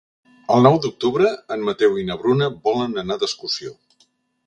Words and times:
El 0.55 0.63
nou 0.67 0.77
d'octubre 0.85 1.35
en 1.57 1.67
Mateu 1.69 2.01
i 2.05 2.07
na 2.09 2.19
Bruna 2.25 2.51
volen 2.67 3.01
anar 3.07 3.23
d'excursió. 3.25 3.79